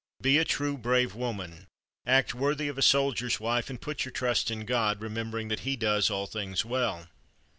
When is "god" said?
4.65-4.99